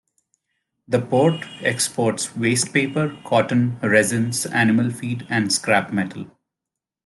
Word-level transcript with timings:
The 0.87 0.99
Port 0.99 1.45
exports 1.61 2.29
wastepaper, 2.35 3.19
cotton, 3.23 3.77
resins, 3.83 4.47
animal 4.47 4.89
feed, 4.89 5.27
and 5.29 5.53
scrap 5.53 5.93
metal. 5.93 6.25